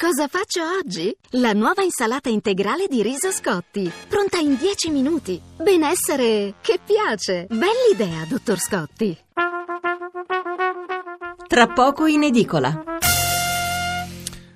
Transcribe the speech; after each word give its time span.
Cosa 0.00 0.28
faccio 0.28 0.62
oggi? 0.78 1.14
La 1.32 1.52
nuova 1.52 1.82
insalata 1.82 2.30
integrale 2.30 2.86
di 2.88 3.02
riso 3.02 3.30
Scotti, 3.30 3.92
pronta 4.08 4.38
in 4.38 4.56
10 4.56 4.88
minuti. 4.88 5.38
Benessere 5.58 6.54
che 6.62 6.78
piace. 6.82 7.46
Bell'idea, 7.50 8.24
dottor 8.26 8.58
Scotti. 8.58 9.14
Tra 11.46 11.66
poco 11.66 12.06
in 12.06 12.22
edicola. 12.22 12.82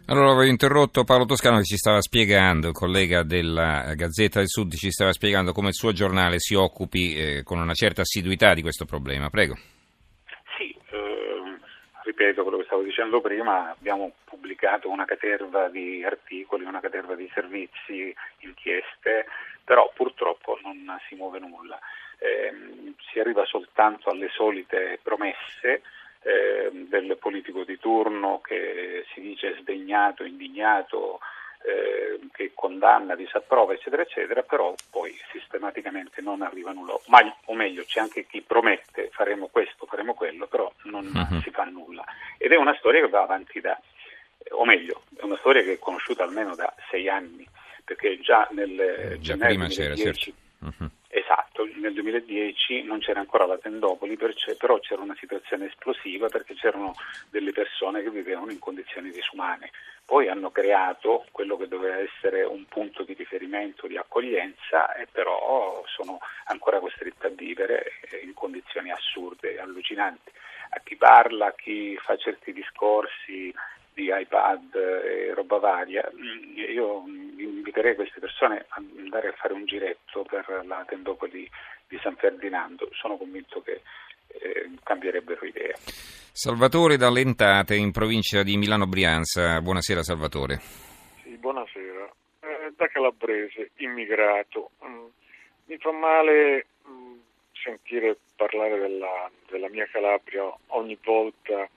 Allora 0.07 0.31
avevo 0.31 0.45
interrotto 0.45 1.05
Paolo 1.05 1.27
Toscano 1.27 1.59
che 1.59 1.65
ci 1.65 1.77
stava 1.77 2.01
spiegando, 2.01 2.69
il 2.69 2.75
collega 2.75 3.23
della 3.23 3.93
Gazzetta 3.95 4.39
del 4.39 4.49
Sud 4.49 4.75
ci 4.77 4.91
stava 4.91 5.13
spiegando 5.13 5.53
come 5.53 5.69
il 5.69 5.75
suo 5.75 5.93
giornale 5.93 6.39
si 6.39 6.55
occupi 6.55 7.15
eh, 7.15 7.43
con 7.43 7.59
una 7.59 7.75
certa 7.75 8.01
assiduità 8.01 8.55
di 8.55 8.63
questo 8.63 8.87
problema. 8.87 9.29
Prego. 9.29 9.59
Ripeto 12.05 12.43
quello 12.43 12.59
che 12.59 12.65
stavo 12.65 12.83
dicendo 12.83 13.23
prima, 13.23 13.71
abbiamo 13.71 14.13
pubblicato 14.25 14.91
una 14.91 15.07
caterva 15.07 15.71
di 15.71 16.05
articoli, 16.05 16.67
una 16.67 16.81
caterva 16.81 17.15
di 17.15 17.31
servizi, 17.33 18.15
inchieste, 18.41 19.25
però 19.65 19.91
purtroppo 19.95 20.59
non 20.63 20.99
si 21.09 21.15
muove 21.15 21.39
nulla. 21.39 21.79
Eh, 22.19 22.93
si 23.11 23.19
arriva 23.21 23.47
soltanto 23.47 24.11
alle 24.11 24.29
solite 24.29 24.99
promesse 25.03 25.81
eh, 26.21 26.69
del 26.73 27.17
politico 27.19 27.65
di 27.65 27.79
turno 27.79 28.43
che 28.43 29.07
si 29.15 29.23
dice 29.23 29.57
sdegnato, 29.61 30.25
indignato, 30.25 31.21
eh, 31.67 32.21
che 32.33 32.53
condanna, 32.55 33.15
disapprova, 33.15 33.73
eccetera, 33.73 34.03
eccetera, 34.03 34.43
però 34.43 34.75
poi 34.91 35.15
sistematicamente 35.33 36.21
non 36.21 36.43
arriva 36.43 36.73
nulla. 36.73 36.99
Ma, 37.07 37.21
o 37.47 37.55
meglio, 37.55 37.85
c'è 37.85 38.01
anche 38.01 38.27
chi 38.27 38.43
promette 38.43 39.09
faremo 39.13 39.49
questo, 39.49 39.87
faremo 39.87 40.13
quello, 40.13 40.47
però 40.47 40.71
non 40.85 41.11
uh-huh. 41.13 41.41
si 41.41 41.51
fa 41.51 41.65
nulla. 41.65 42.05
Ed 42.37 42.53
è 42.53 42.57
una 42.57 42.77
storia 42.77 43.01
che 43.01 43.09
va 43.09 43.23
avanti 43.23 43.61
da, 43.61 43.81
o 44.51 44.65
meglio, 44.67 45.05
è 45.17 45.23
una 45.23 45.39
storia 45.39 45.63
che 45.63 45.73
è 45.73 45.79
conosciuta 45.79 46.23
almeno 46.23 46.55
da 46.55 46.73
sei 46.91 47.09
anni, 47.09 47.49
perché 47.83 48.21
già 48.21 48.47
nel 48.53 48.79
eh, 48.79 49.21
già 49.21 49.33
gennaio 49.33 49.57
2010, 49.57 50.03
certo. 50.03 50.33
uh-huh. 50.59 50.91
Nel 51.77 51.93
2010 51.93 52.83
non 52.83 52.99
c'era 52.99 53.21
ancora 53.21 53.47
la 53.47 53.59
tendopoli, 53.59 54.17
però 54.17 54.79
c'era 54.79 55.03
una 55.03 55.17
situazione 55.19 55.67
esplosiva 55.67 56.29
perché 56.29 56.55
c'erano 56.55 56.95
delle 57.31 57.53
persone 57.53 58.03
che 58.03 58.11
vivevano 58.11 58.51
in 58.51 58.59
condizioni 58.59 59.11
disumane. 59.11 59.71
Poi 60.05 60.29
hanno 60.29 60.51
creato 60.51 61.25
quello 61.31 61.57
che 61.57 61.67
doveva 61.67 61.97
essere 61.97 62.43
un 62.43 62.67
punto 62.67 63.05
di 63.05 63.15
riferimento, 63.15 63.87
di 63.87 63.97
accoglienza, 63.97 64.95
e 64.95 65.07
però 65.11 65.83
sono 65.87 66.19
ancora 66.47 66.79
costretti 66.79 67.27
a 67.27 67.31
vivere 67.31 67.93
in 68.23 68.35
condizioni 68.35 68.91
assurde 68.91 69.59
allucinanti. 69.59 70.31
A 70.71 70.81
chi 70.85 70.97
parla, 70.97 71.47
a 71.47 71.55
chi 71.55 71.97
fa 71.97 72.17
certi 72.17 72.53
discorsi 72.53 73.55
di 73.95 74.11
iPad 74.13 74.75
e 74.75 75.33
roba 75.35 75.59
varia, 75.59 76.11
io 76.55 77.05
inviterei 77.37 77.95
queste 77.95 78.21
persone 78.21 78.67
ad 78.69 78.85
andare 78.99 79.29
a 79.29 79.33
fare 79.33 79.55
un 79.55 79.65
giretto 79.65 80.25
per 80.25 80.63
la 80.67 80.85
tendopoli 80.87 81.49
di 81.87 81.99
San 82.03 82.17
Ferdinando, 82.17 82.89
sono 82.93 83.17
convinto 83.17 83.63
che 83.63 83.83
eh, 84.27 84.71
cambierebbero 84.83 85.47
idea. 85.47 85.75
Salvatore 85.77 86.97
D'Allentate 86.97 87.77
in 87.77 87.93
provincia 87.93 88.43
di 88.43 88.57
Milano 88.57 88.87
Brianza, 88.87 89.61
buonasera 89.61 90.03
Salvatore. 90.03 90.59
Sì, 91.23 91.37
buonasera. 91.37 92.13
Eh, 92.41 92.73
da 92.77 92.89
calabrese, 92.89 93.71
immigrato, 93.77 94.71
mm, 94.85 95.07
mi 95.67 95.79
fa 95.79 95.93
male 95.93 96.67
mm, 96.89 97.15
sentire 97.53 98.19
parlare 98.35 98.79
della, 98.81 99.31
della 99.49 99.69
mia 99.69 99.87
Calabria 99.87 100.53
ogni 100.69 100.99
volta 101.05 101.69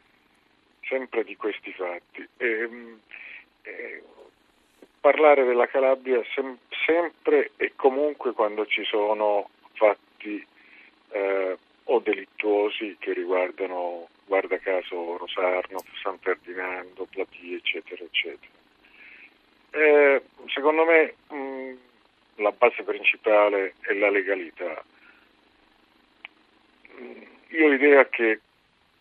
sempre 0.88 1.24
di 1.24 1.36
questi 1.36 1.72
fatti. 1.74 2.28
E, 2.38 2.48
ehm, 2.48 3.00
e, 3.64 4.04
parlare 5.00 5.46
della 5.46 5.68
Calabria 5.68 6.22
sem- 6.34 6.58
sempre 6.86 7.52
e 7.56 7.74
comunque 7.76 8.34
quando 8.34 8.66
ci 8.66 8.84
sono 8.84 9.50
fatti 9.74 10.46
eh, 11.12 11.58
o 11.86 12.00
delittuosi 12.00 12.98
che 13.00 13.14
riguardano, 13.14 14.10
guarda 14.26 14.58
caso, 14.58 15.16
Rosarno, 15.18 15.84
San 16.02 16.18
Ferdinando, 16.20 17.06
Platì, 17.06 17.54
eccetera, 17.54 18.04
eccetera. 18.04 18.52
Eh, 19.72 20.22
secondo 20.48 20.84
me 20.84 21.14
mh, 21.30 21.78
la 22.42 22.52
base 22.52 22.84
principale 22.84 23.76
è 23.82 23.94
la 23.94 24.10
legalità. 24.10 24.84
Io 27.50 27.66
ho 27.66 27.70
l'idea 27.70 28.06
che 28.10 28.42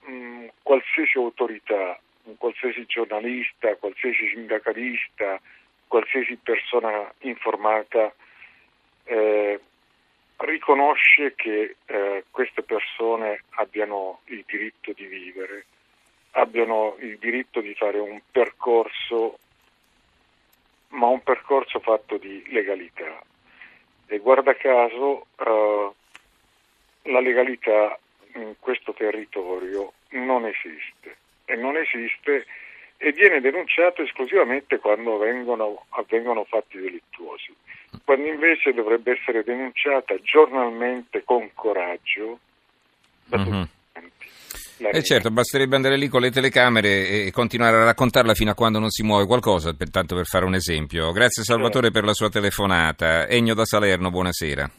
mh, 0.06 0.47
qualsiasi 0.62 1.19
autorità, 1.19 1.99
qualsiasi 2.39 2.84
giornalista, 2.87 3.75
qualsiasi 3.77 4.28
sindacalista, 4.28 5.41
qualsiasi 5.87 6.37
persona 6.37 7.12
informata 7.21 8.12
eh, 9.05 9.61
riconosce 10.39 11.34
che 11.34 11.77
eh, 11.87 12.25
queste 12.31 12.62
persone 12.62 13.43
abbiano 13.50 14.21
il 14.27 14.44
diritto 14.47 14.93
di 14.93 15.06
vivere, 15.06 15.67
abbiano 16.33 16.97
il 17.00 17.19
diritto 17.19 17.61
di 17.61 17.75
fare 17.75 17.99
un 17.99 18.21
percorso, 18.31 19.38
ma 20.88 21.06
un 21.06 21.23
percorso 21.23 21.78
fatto 21.81 22.19
di 22.19 22.44
legalità. 22.49 23.23
E 24.09 24.19
guarda 24.19 24.55
caso 24.55 25.27
eh, 25.38 25.91
la 27.03 27.21
legalità 27.21 27.99
in 28.34 28.55
questo 28.61 28.93
territorio 28.93 29.93
non 30.11 30.47
esiste 30.47 31.17
e 31.44 31.56
non 31.56 31.77
esiste 31.77 32.47
e 32.99 33.12
viene 33.12 33.41
denunciato 33.41 34.03
esclusivamente 34.03 34.78
quando 34.78 35.19
vengono, 35.19 35.84
avvengono 35.91 36.44
fatti 36.44 36.78
delittuosi, 36.78 37.55
quando 38.05 38.27
invece 38.27 38.72
dovrebbe 38.72 39.12
essere 39.12 39.43
denunciata 39.44 40.15
giornalmente 40.22 41.22
con 41.25 41.50
coraggio 41.55 42.39
da 43.27 43.37
tutti. 43.37 43.50
Uh-huh. 43.50 43.69
Eh 44.78 45.03
certo, 45.03 45.31
basterebbe 45.31 45.75
andare 45.75 45.97
lì 45.97 46.06
con 46.09 46.21
le 46.21 46.31
telecamere 46.31 47.25
e 47.25 47.31
continuare 47.33 47.77
a 47.77 47.84
raccontarla 47.84 48.34
fino 48.34 48.50
a 48.50 48.55
quando 48.55 48.78
non 48.78 48.91
si 48.91 49.03
muove 49.03 49.25
qualcosa, 49.25 49.73
per, 49.73 49.91
tanto 49.91 50.15
per 50.15 50.27
fare 50.27 50.44
un 50.44 50.55
esempio. 50.55 51.12
Grazie 51.12 51.44
Salvatore 51.44 51.91
per 51.91 52.05
la 52.05 52.12
sua 52.12 52.28
telefonata. 52.28 53.27
Egno 53.27 53.55
da 53.55 53.65
Salerno, 53.65 54.11
buonasera. 54.11 54.71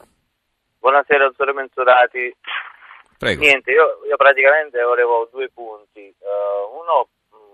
Buonasera, 0.80 1.26
dottore 1.26 1.54
Mensurati. 1.54 2.36
Prego. 3.18 3.42
Niente, 3.42 3.72
io, 3.72 4.04
io 4.06 4.16
praticamente 4.16 4.82
volevo 4.84 5.28
due 5.32 5.50
punti. 5.50 6.14
Uh, 6.20 6.80
uno 6.80 7.10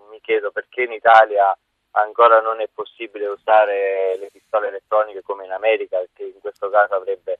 mi 0.09 0.19
chiedo 0.21 0.51
perché 0.51 0.83
in 0.83 0.91
Italia 0.91 1.57
ancora 1.91 2.41
non 2.41 2.59
è 2.59 2.67
possibile 2.73 3.27
usare 3.27 4.17
le 4.17 4.29
pistole 4.31 4.67
elettroniche 4.67 5.21
come 5.21 5.45
in 5.45 5.51
America, 5.51 5.97
perché 5.99 6.23
in 6.23 6.39
questo 6.39 6.69
caso 6.69 6.95
avrebbe, 6.95 7.39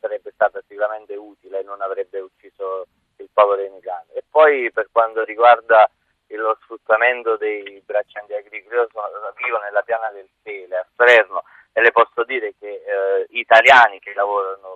sarebbe 0.00 0.30
stata 0.32 0.62
sicuramente 0.66 1.14
utile 1.16 1.60
e 1.60 1.62
non 1.62 1.80
avrebbe 1.80 2.20
ucciso 2.20 2.86
il 3.16 3.28
povero 3.32 3.62
immigrante. 3.62 4.18
E 4.18 4.24
poi 4.28 4.70
per 4.72 4.88
quanto 4.90 5.24
riguarda 5.24 5.88
lo 6.36 6.56
sfruttamento 6.62 7.36
dei 7.36 7.82
braccianti 7.84 8.32
agricoli, 8.32 8.74
io 8.74 8.88
sono, 8.90 9.06
vivo 9.36 9.58
nella 9.58 9.82
piana 9.82 10.10
del 10.10 10.28
Sele 10.42 10.76
a 10.76 10.86
Salerno 10.96 11.42
e 11.72 11.80
le 11.80 11.92
posso 11.92 12.24
dire 12.24 12.54
che 12.58 12.68
eh, 12.68 13.26
italiani 13.30 13.98
che 13.98 14.12
lavorano 14.14 14.71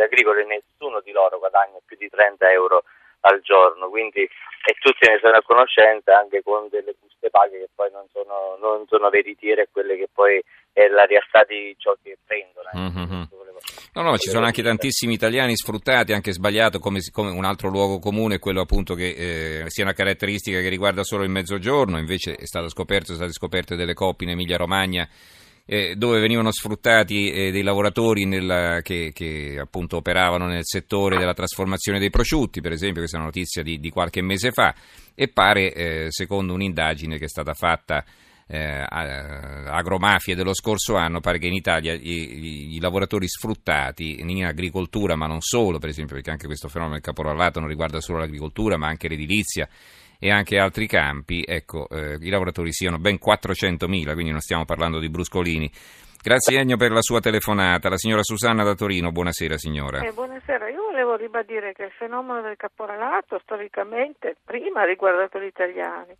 braccianti 0.00 0.02
agricoli, 0.02 0.46
nessuno 0.46 1.00
di 1.04 1.12
loro 1.12 1.38
guadagna 1.38 1.78
più 1.84 1.96
di 1.98 2.08
30 2.08 2.50
euro 2.50 2.84
al 3.20 3.40
giorno, 3.42 3.90
quindi 3.90 4.20
e 4.20 4.76
tutti 4.80 5.08
ne 5.08 5.18
sono 5.20 5.36
a 5.36 5.42
conoscenza 5.42 6.18
anche 6.18 6.42
con 6.42 6.68
delle 6.68 6.94
buste 6.98 7.28
paghe 7.30 7.58
che 7.58 7.68
poi 7.74 7.90
non 7.92 8.06
sono, 8.12 8.56
non 8.60 8.86
sono 8.88 9.08
veritiere 9.10 9.68
quelle 9.70 9.96
che 9.96 10.08
poi 10.12 10.42
è 10.72 10.86
la 10.88 11.04
realtà 11.04 11.44
di 11.46 11.74
ciò 11.78 11.94
che 12.02 12.16
prendono. 12.24 12.68
Mm-hmm. 12.76 13.22
No, 13.92 14.02
no, 14.02 14.16
ci 14.16 14.30
sono 14.30 14.46
anche 14.46 14.62
tantissimi 14.62 15.14
italiani 15.14 15.56
sfruttati, 15.56 16.12
anche 16.12 16.32
sbagliato, 16.32 16.78
come, 16.78 17.00
come 17.10 17.30
un 17.30 17.44
altro 17.44 17.68
luogo 17.68 17.98
comune, 17.98 18.38
quello 18.38 18.60
appunto 18.60 18.94
che 18.94 19.62
eh, 19.64 19.64
sia 19.68 19.84
una 19.84 19.92
caratteristica 19.92 20.60
che 20.60 20.68
riguarda 20.68 21.02
solo 21.02 21.24
il 21.24 21.30
mezzogiorno, 21.30 21.98
invece 21.98 22.36
è 22.36 22.46
stato 22.46 22.68
scoperto, 22.68 23.06
sono 23.06 23.16
state 23.16 23.32
scoperte 23.32 23.76
delle 23.76 23.92
coppie 23.92 24.26
in 24.26 24.32
Emilia 24.34 24.56
Romagna 24.56 25.08
eh, 25.72 25.94
dove 25.94 26.18
venivano 26.18 26.50
sfruttati 26.50 27.30
eh, 27.30 27.52
dei 27.52 27.62
lavoratori 27.62 28.24
nella, 28.24 28.80
che, 28.82 29.12
che, 29.14 29.56
appunto 29.56 29.98
operavano 29.98 30.46
nel 30.46 30.64
settore 30.64 31.16
della 31.16 31.32
trasformazione 31.32 32.00
dei 32.00 32.10
prosciutti, 32.10 32.60
per 32.60 32.72
esempio, 32.72 32.98
questa 32.98 33.18
è 33.18 33.20
una 33.20 33.28
notizia 33.28 33.62
di, 33.62 33.78
di 33.78 33.88
qualche 33.88 34.20
mese 34.20 34.50
fa, 34.50 34.74
e 35.14 35.28
pare, 35.28 35.72
eh, 35.72 36.06
secondo 36.08 36.54
un'indagine 36.54 37.18
che 37.18 37.26
è 37.26 37.28
stata 37.28 37.54
fatta 37.54 38.04
eh, 38.48 38.84
agromafie 38.88 40.34
dello 40.34 40.54
scorso 40.54 40.96
anno, 40.96 41.20
pare 41.20 41.38
che 41.38 41.46
in 41.46 41.54
Italia 41.54 41.92
i, 41.92 42.74
i, 42.74 42.80
lavoratori 42.80 43.28
sfruttati 43.28 44.18
in 44.18 44.44
agricoltura, 44.44 45.14
ma 45.14 45.28
non 45.28 45.40
solo, 45.40 45.78
per 45.78 45.90
esempio, 45.90 46.16
perché 46.16 46.32
anche 46.32 46.46
questo 46.46 46.66
fenomeno 46.66 46.94
del 46.94 47.04
caporalato 47.04 47.60
non 47.60 47.68
riguarda 47.68 48.00
solo 48.00 48.18
l'agricoltura, 48.18 48.76
ma 48.76 48.88
anche 48.88 49.06
l'edilizia 49.06 49.68
e 50.20 50.30
anche 50.30 50.58
altri 50.58 50.86
campi, 50.86 51.42
ecco, 51.46 51.88
eh, 51.88 52.18
i 52.20 52.28
lavoratori 52.28 52.72
siano 52.72 52.98
ben 52.98 53.16
400.000, 53.16 54.12
quindi 54.12 54.30
non 54.30 54.40
stiamo 54.40 54.66
parlando 54.66 54.98
di 54.98 55.08
bruscolini. 55.08 55.70
Grazie 56.22 56.58
Ennio 56.58 56.76
per 56.76 56.90
la 56.90 57.00
sua 57.00 57.20
telefonata. 57.20 57.88
La 57.88 57.96
signora 57.96 58.22
Susanna 58.22 58.62
da 58.62 58.74
Torino, 58.74 59.10
buonasera 59.10 59.56
signora. 59.56 60.00
Eh, 60.00 60.12
buonasera, 60.12 60.68
io 60.68 60.82
volevo 60.82 61.16
ribadire 61.16 61.72
che 61.72 61.84
il 61.84 61.92
fenomeno 61.92 62.42
del 62.42 62.58
caporalato 62.58 63.38
storicamente 63.38 64.36
prima 64.44 64.82
ha 64.82 64.84
riguardato 64.84 65.40
gli 65.40 65.46
italiani, 65.46 66.14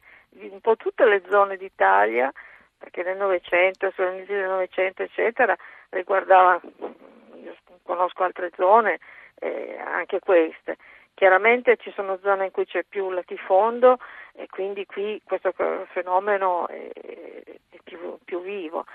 un 0.51 0.61
po' 0.63 0.77
tutte 0.77 1.05
le 1.05 1.21
zone 1.29 1.59
d'Italia, 1.59 2.33
perché 2.79 3.03
nel 3.03 3.19
Novecento, 3.19 3.93
sull'inizio 3.95 4.37
del 4.37 4.49
Novecento, 4.49 5.03
eccetera, 5.03 5.55
riguardava, 5.91 6.59
io 7.43 7.55
conosco 7.83 8.25
altre 8.25 8.51
zone, 8.57 8.99
eh, 9.39 9.77
anche 9.85 10.19
queste. 10.21 10.79
Chiaramente 11.21 11.77
ci 11.77 11.93
sono 11.95 12.19
zone 12.23 12.47
in 12.47 12.51
cui 12.51 12.65
c'è 12.65 12.83
più 12.89 13.11
latifondo 13.11 13.99
e 14.33 14.47
quindi 14.49 14.87
qui 14.87 15.21
questo 15.23 15.53
fenomeno 15.93 16.67
è, 16.67 16.91
è 16.95 17.77
più, 17.85 18.17
più, 18.25 18.41
vivo. 18.41 18.87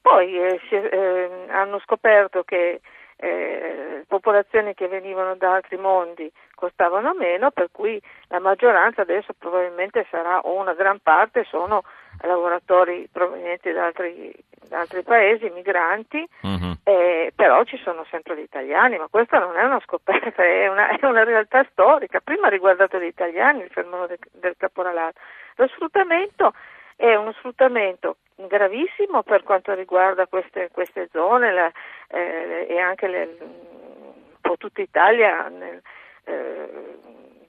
Poi 0.00 0.34
eh, 0.34 0.60
si, 0.66 0.76
eh, 0.76 1.44
hanno 1.50 1.78
scoperto 1.80 2.42
che 2.42 2.80
eh, 3.16 4.02
popolazioni 4.08 4.72
che 4.72 4.88
venivano 4.88 5.36
da 5.36 5.56
altri 5.56 5.76
mondi 5.76 6.32
costavano 6.54 7.12
meno, 7.12 7.50
per 7.50 7.68
cui 7.70 8.00
la 8.28 8.38
maggioranza 8.38 9.02
adesso 9.02 9.34
probabilmente 9.36 10.06
sarà, 10.10 10.38
o 10.38 10.54
una 10.54 10.72
gran 10.72 11.00
parte, 11.00 11.44
sono 11.44 11.84
lavoratori 12.22 13.06
provenienti 13.12 13.70
da 13.72 13.84
altri, 13.84 14.34
da 14.68 14.80
altri 14.80 15.02
paesi, 15.02 15.50
migranti, 15.50 16.26
uh-huh. 16.42 16.76
eh, 16.84 17.32
però 17.34 17.64
ci 17.64 17.76
sono 17.78 18.04
sempre 18.10 18.36
gli 18.36 18.42
italiani, 18.42 18.98
ma 18.98 19.08
questa 19.08 19.38
non 19.38 19.56
è 19.56 19.62
una 19.62 19.80
scoperta, 19.80 20.42
è 20.42 20.68
una, 20.68 20.88
è 20.96 21.04
una 21.06 21.24
realtà 21.24 21.66
storica. 21.70 22.20
Prima 22.20 22.46
ha 22.46 22.50
riguardato 22.50 22.98
gli 22.98 23.06
italiani 23.06 23.62
il 23.62 23.70
fenomeno 23.70 24.06
del, 24.06 24.18
del 24.32 24.54
caporalato. 24.56 25.18
Lo 25.56 25.66
sfruttamento 25.68 26.52
è 26.96 27.14
uno 27.14 27.32
sfruttamento 27.32 28.16
gravissimo 28.36 29.22
per 29.22 29.42
quanto 29.42 29.74
riguarda 29.74 30.26
queste, 30.26 30.70
queste 30.72 31.08
zone 31.12 31.52
la, 31.52 31.70
eh, 32.08 32.66
e 32.68 32.78
anche 32.78 33.06
le, 33.06 33.36
un 33.40 34.12
po' 34.40 34.56
tutta 34.56 34.80
Italia 34.80 35.48
nel, 35.48 35.80
eh, 36.24 36.98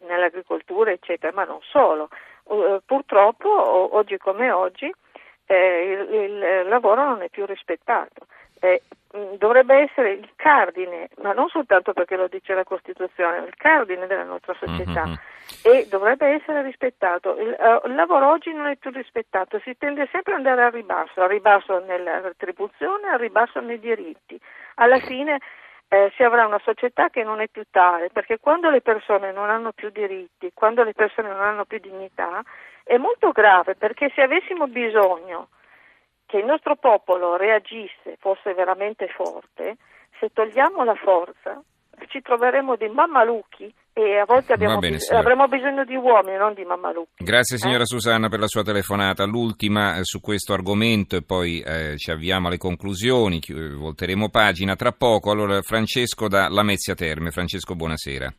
nell'agricoltura 0.02 0.92
eccetera, 0.92 1.32
ma 1.34 1.44
non 1.44 1.60
solo. 1.62 2.10
Uh, 2.44 2.80
purtroppo 2.86 3.50
o, 3.50 3.96
oggi 3.96 4.18
come 4.20 4.52
oggi 4.52 4.94
eh, 5.46 6.08
il, 6.10 6.14
il, 6.14 6.68
lavoro 6.68 7.04
non 7.04 7.22
è 7.22 7.30
più 7.30 7.46
rispettato. 7.46 8.28
Eh, 8.60 8.82
dovrebbe 9.38 9.76
essere 9.76 10.12
il 10.12 10.30
cardine, 10.36 11.10
ma 11.22 11.34
non 11.34 11.48
soltanto 11.48 11.94
perché 11.94 12.16
lo 12.16 12.28
dice 12.28 12.54
la 12.54 12.64
Costituzione, 12.64 13.46
il 13.46 13.56
cardine 13.56 14.08
della 14.08 14.24
nostra 14.24 14.54
società 14.60 15.06
mm-hmm. 15.06 15.16
e 15.64 15.88
dovrebbe 15.90 16.28
essere 16.28 16.62
rispettato. 16.64 17.38
Il, 17.38 17.56
uh, 17.58 17.88
il, 17.88 17.96
lavoro 17.96 18.30
oggi 18.30 18.52
non 18.52 18.68
è 18.68 18.76
più 18.76 18.92
rispettato, 18.92 19.60
si 19.60 19.78
tende 19.78 20.08
sempre 20.12 20.34
ad 20.34 20.40
andare 20.40 20.64
al 20.64 20.72
ribasso, 20.72 21.22
al 21.22 21.30
ribasso 21.30 21.80
nella 21.80 22.20
retribuzione, 22.20 23.08
al 23.08 23.20
ribasso 23.20 23.60
nei 23.62 23.80
diritti. 23.80 24.40
Alla 24.76 25.00
fine 25.00 25.40
eh, 25.88 26.12
si 26.16 26.24
avrà 26.24 26.46
una 26.46 26.60
società 26.64 27.10
che 27.10 27.24
non 27.24 27.42
è 27.42 27.48
più 27.48 27.64
tale, 27.70 28.10
perché 28.10 28.40
quando 28.40 28.70
le 28.70 28.82
persone 28.82 29.32
non 29.32 29.50
hanno 29.50 29.72
più 29.72 29.90
diritti, 29.90 30.52
quando 30.54 30.84
le 30.84 30.94
persone 30.94 31.30
non 31.30 31.42
hanno 31.42 31.66
più 31.66 31.80
dignità, 31.80 32.42
è 32.84 32.98
molto 32.98 33.32
grave, 33.32 33.76
perché 33.76 34.12
se 34.14 34.22
avessimo 34.22 34.68
bisogno 34.68 35.50
che 36.26 36.38
il 36.38 36.46
nostro 36.46 36.76
popolo 36.76 37.36
reagisse, 37.36 38.18
fosse 38.20 38.54
veramente 38.54 39.08
forte, 39.08 39.78
se 40.20 40.32
togliamo 40.34 40.84
la 40.84 40.96
forza 40.96 41.62
ci 42.08 42.22
troveremo 42.22 42.76
dei 42.76 42.90
mammalucchi 42.90 43.74
e 43.98 44.20
a 44.20 44.26
volte 44.26 44.58
bene, 44.58 44.78
bis- 44.78 45.10
avremo 45.10 45.48
bisogno 45.48 45.86
di 45.86 45.96
uomini, 45.96 46.36
non 46.36 46.54
di 46.54 46.66
mammalucchi. 46.66 47.24
Grazie 47.24 47.58
signora 47.58 47.84
eh? 47.84 47.86
Susanna 47.86 48.28
per 48.28 48.40
la 48.40 48.48
sua 48.48 48.62
telefonata. 48.62 49.24
L'ultima 49.24 49.96
eh, 49.96 50.04
su 50.04 50.20
questo 50.20 50.52
argomento 50.52 51.16
e 51.16 51.24
poi 51.24 51.62
eh, 51.62 51.96
ci 51.96 52.12
avviamo 52.12 52.48
alle 52.48 52.58
conclusioni, 52.58 53.40
volteremo 53.48 54.30
pagina 54.30 54.76
tra 54.76 54.92
poco. 54.92 55.32
Allora 55.32 55.62
Francesco 55.62 56.28
da 56.28 56.50
Lamezia 56.50 56.94
Terme. 56.94 57.32
Francesco, 57.32 57.74
buonasera. 57.76 58.34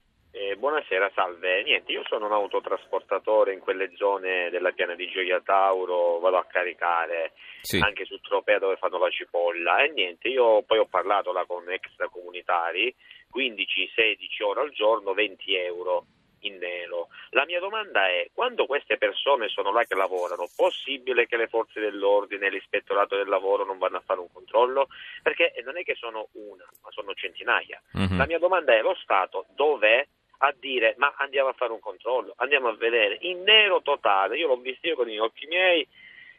Buonasera, 0.59 1.11
salve. 1.15 1.63
Niente, 1.63 1.93
io 1.93 2.03
sono 2.07 2.27
un 2.27 2.33
autotrasportatore 2.33 3.53
in 3.53 3.61
quelle 3.61 3.91
zone 3.95 4.51
della 4.51 4.73
piana 4.73 4.95
di 4.95 5.09
Gioia 5.09 5.41
Tauro, 5.41 6.19
vado 6.19 6.39
a 6.39 6.47
caricare 6.47 7.33
sì. 7.61 7.79
anche 7.79 8.05
su 8.05 8.19
Tropea 8.21 8.59
dove 8.59 8.77
fanno 8.77 8.99
la 8.99 9.09
cipolla 9.11 9.83
e 9.83 9.93
niente, 9.93 10.29
io 10.29 10.63
poi 10.63 10.79
ho 10.79 10.87
parlato 10.87 11.33
là 11.33 11.45
con 11.47 11.71
extracomunitari, 11.71 12.95
15-16 13.35 14.43
ore 14.45 14.61
al 14.61 14.71
giorno, 14.71 15.15
20 15.15 15.55
euro 15.57 16.07
in 16.41 16.59
nero. 16.59 17.09
La 17.31 17.45
mia 17.45 17.61
domanda 17.61 18.09
è, 18.09 18.31
quando 18.33 18.67
queste 18.67 18.97
persone 18.99 19.49
sono 19.49 19.73
là 19.73 19.85
che 19.85 19.95
lavorano, 19.95 20.49
possibile 20.55 21.27
che 21.27 21.37
le 21.37 21.49
forze 21.49 21.81
dell'ordine 21.81 22.51
l'ispettorato 22.51 23.17
del 23.17 23.29
lavoro 23.29 23.65
non 23.65 23.79
vanno 23.79 23.99
a 23.99 24.03
fare 24.05 24.21
un 24.21 24.33
controllo? 24.33 24.89
Perché 25.23 25.53
non 25.65 25.77
è 25.77 25.83
che 25.83 25.95
sono 25.95 26.29
una, 26.33 26.65
ma 26.83 26.91
sono 26.91 27.15
centinaia. 27.15 27.81
Mm-hmm. 27.97 28.19
La 28.19 28.27
mia 28.27 28.39
domanda 28.39 28.75
è, 28.75 28.81
lo 28.81 28.95
Stato 28.95 29.47
dov'è 29.55 30.07
a 30.39 30.55
dire 30.59 30.95
ma 30.99 31.15
andiamo 31.17 31.49
a 31.49 31.55
fare 31.55 31.73
un 31.73 31.81
controllo, 31.81 32.35
andiamo 32.37 32.69
a 32.69 32.77
vedere 32.77 33.17
in 33.23 33.43
nero 33.43 33.81
totale, 33.81 34.37
io 34.37 34.49
l'ho 34.49 34.57
visto 34.57 34.87
io 34.87 34.95
con 34.95 35.07
gli 35.07 35.19
occhi 35.19 35.47
miei, 35.47 35.87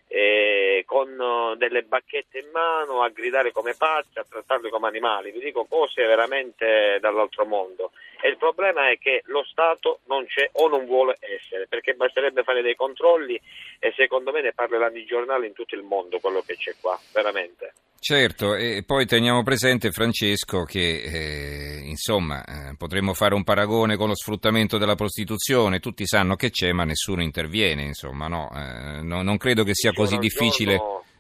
eh, 0.08 0.84
con 0.86 1.20
uh, 1.20 1.56
delle 1.56 1.84
bacchette 1.84 2.40
in 2.40 2.50
mano, 2.52 3.04
a 3.04 3.10
gridare 3.10 3.52
come 3.52 3.76
pazzi, 3.76 4.20
a 4.20 4.26
trattarli 4.28 4.70
come 4.70 4.88
animali, 4.88 5.32
vi 5.32 5.40
dico 5.40 5.66
cose 5.66 6.06
veramente 6.06 6.98
dall'altro 7.02 7.46
mondo. 7.46 7.92
E 8.22 8.30
il 8.30 8.38
problema 8.38 8.90
è 8.90 8.98
che 8.98 9.22
lo 9.26 9.44
Stato 9.44 10.00
non 10.06 10.26
c'è 10.26 10.50
o 10.54 10.68
non 10.68 10.86
vuole 10.86 11.18
essere, 11.20 11.68
perché 11.68 11.94
basterebbe 11.94 12.44
fare 12.44 12.62
dei 12.62 12.76
controlli 12.76 13.40
e 13.80 13.94
secondo 13.96 14.32
me 14.32 14.42
ne 14.42 14.54
parleranno 14.54 14.98
i 14.98 15.06
giornali 15.06 15.48
in 15.48 15.54
tutto 15.54 15.76
il 15.76 15.84
mondo 15.84 16.20
quello 16.20 16.42
che 16.42 16.56
c'è 16.56 16.74
qua, 16.80 17.00
veramente. 17.14 17.74
Certo, 18.00 18.56
e 18.56 18.84
poi 18.86 19.06
teniamo 19.06 19.44
presente 19.44 19.92
Francesco 19.92 20.64
che 20.64 21.02
eh, 21.02 21.82
insomma 21.84 22.44
eh, 22.46 22.76
potremmo 22.78 23.14
fare 23.14 23.34
un 23.34 23.44
paragone 23.44 23.98
con 23.98 24.08
lo 24.08 24.16
sfruttamento 24.16 24.78
della 24.78 24.96
prostituzione, 24.96 25.80
tutti 25.80 26.06
sanno 26.06 26.36
che 26.36 26.52
c'è 26.52 26.72
ma 26.74 26.84
nessuno 26.84 27.24
interviene, 27.24 27.84
insomma 27.84 28.28
no, 28.28 28.50
eh, 28.54 29.02
no 29.02 29.24
non 29.24 29.38
credo 29.38 29.64
che 29.64 29.74
sia 29.74 29.92
così 29.94 30.18
difficile. 30.18 30.80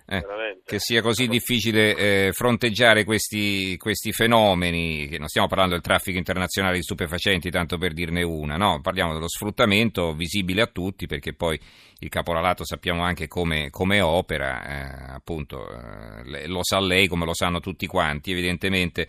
Eh, 0.09 0.23
che 0.63 0.79
sia 0.79 1.01
così 1.01 1.27
difficile 1.27 1.95
eh, 1.95 2.31
fronteggiare 2.31 3.03
questi, 3.03 3.75
questi, 3.75 4.13
fenomeni, 4.13 5.05
che 5.09 5.17
non 5.17 5.27
stiamo 5.27 5.49
parlando 5.49 5.73
del 5.73 5.83
traffico 5.83 6.17
internazionale 6.17 6.77
di 6.77 6.83
stupefacenti, 6.83 7.49
tanto 7.49 7.77
per 7.77 7.91
dirne 7.91 8.23
una, 8.23 8.55
no? 8.55 8.79
parliamo 8.79 9.11
dello 9.11 9.27
sfruttamento 9.27 10.13
visibile 10.13 10.61
a 10.61 10.67
tutti, 10.67 11.07
perché 11.07 11.33
poi 11.33 11.59
il 11.99 12.07
caporalato 12.07 12.63
sappiamo 12.63 13.03
anche 13.03 13.27
come, 13.27 13.69
come 13.69 13.99
opera, 13.99 15.09
eh, 15.09 15.13
appunto, 15.13 15.67
eh, 15.69 16.47
lo 16.47 16.63
sa 16.63 16.79
lei 16.79 17.07
come 17.07 17.25
lo 17.25 17.33
sanno 17.33 17.59
tutti 17.59 17.85
quanti, 17.85 18.31
evidentemente 18.31 19.07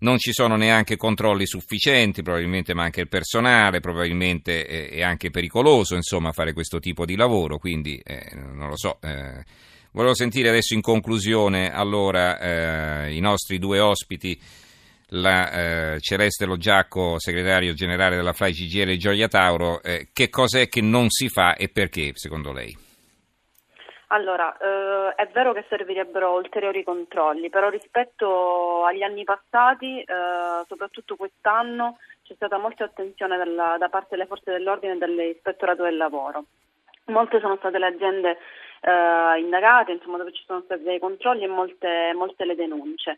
non 0.00 0.18
ci 0.18 0.32
sono 0.34 0.56
neanche 0.56 0.98
controlli 0.98 1.46
sufficienti, 1.46 2.20
probabilmente 2.20 2.74
manca 2.74 3.00
il 3.00 3.08
personale, 3.08 3.80
probabilmente 3.80 4.66
è, 4.66 5.02
anche 5.02 5.30
pericoloso 5.30 5.94
insomma, 5.94 6.32
fare 6.32 6.52
questo 6.52 6.80
tipo 6.80 7.06
di 7.06 7.16
lavoro, 7.16 7.56
quindi 7.56 7.98
eh, 8.04 8.30
non 8.34 8.68
lo 8.68 8.76
so. 8.76 8.98
Eh, 9.00 9.72
Volevo 9.94 10.14
sentire 10.16 10.48
adesso 10.48 10.74
in 10.74 10.80
conclusione 10.80 11.72
allora 11.72 12.36
eh, 12.40 13.14
i 13.14 13.20
nostri 13.20 13.60
due 13.60 13.78
ospiti, 13.78 14.36
la 15.10 15.92
eh, 15.92 16.00
Celeste 16.00 16.48
Giacco, 16.56 17.20
segretario 17.20 17.74
generale 17.74 18.16
della 18.16 18.32
FLAI 18.32 18.52
CGL 18.52 18.96
Gioia 18.96 19.28
Tauro, 19.28 19.80
eh, 19.84 20.08
che 20.12 20.30
cos'è 20.30 20.66
che 20.66 20.82
non 20.82 21.10
si 21.10 21.28
fa 21.28 21.54
e 21.54 21.68
perché 21.68 22.10
secondo 22.14 22.50
lei? 22.50 22.76
Allora, 24.08 24.56
eh, 24.56 25.14
è 25.14 25.28
vero 25.32 25.52
che 25.52 25.64
servirebbero 25.68 26.38
ulteriori 26.38 26.82
controlli, 26.82 27.48
però 27.48 27.68
rispetto 27.68 28.84
agli 28.84 29.02
anni 29.02 29.22
passati, 29.22 30.00
eh, 30.00 30.04
soprattutto 30.66 31.14
quest'anno, 31.14 31.98
c'è 32.24 32.34
stata 32.34 32.58
molta 32.58 32.82
attenzione 32.82 33.36
dalla, 33.36 33.76
da 33.78 33.88
parte 33.88 34.16
delle 34.16 34.26
forze 34.26 34.50
dell'ordine 34.50 34.94
e 34.94 34.98
dell'ispettorato 34.98 35.84
del 35.84 35.96
lavoro. 35.96 36.46
Molte 37.06 37.38
sono 37.38 37.56
state 37.56 37.78
le 37.78 37.86
aziende 37.86 38.38
eh, 38.84 39.40
indagate, 39.40 39.92
insomma, 39.92 40.18
dove 40.18 40.32
ci 40.32 40.44
sono 40.46 40.60
stati 40.64 40.82
dei 40.82 40.98
controlli 40.98 41.44
e 41.44 41.48
molte, 41.48 42.12
molte 42.14 42.44
le 42.44 42.54
denunce. 42.54 43.16